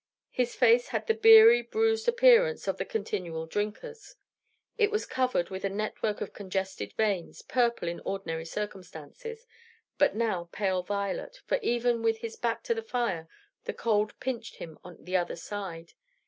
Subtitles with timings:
[0.31, 4.15] His face had the beery, bruised appearance of the continual drinker's;
[4.75, 9.45] it was covered with a network of congested veins, purple in ordinary circumstances,
[9.99, 13.29] but now pale violet, for even with his back to the fire
[13.65, 15.93] the cold pinched him on the other side.